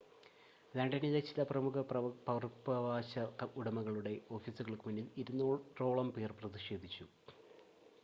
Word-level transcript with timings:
ലണ്ടനിലെ 0.73 1.19
ചില 1.21 1.43
പ്രമുഖ 1.43 1.75
പകർപ്പവകാശ 2.25 3.13
ഉടമകളുടെ 3.55 4.15
ഓഫീസുകൾക്ക് 4.31 4.87
മുന്നിൽ 4.89 5.07
200 5.23 5.57
ഓളം 5.89 6.09
പേർ 6.17 6.33
പ്രതിഷേധിച്ചു 6.41 7.07